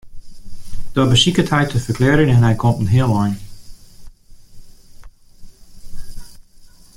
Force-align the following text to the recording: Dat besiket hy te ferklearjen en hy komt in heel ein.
Dat 0.95 1.09
besiket 1.13 1.51
hy 1.53 1.61
te 1.67 1.79
ferklearjen 1.85 2.33
en 2.37 2.47
hy 2.47 2.55
komt 2.61 2.81
in 2.83 2.91
heel 2.95 3.11
ein. 3.23 3.35